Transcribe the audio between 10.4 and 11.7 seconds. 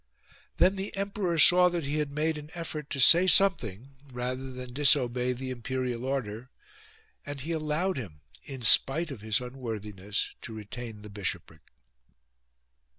to retain the bishopric.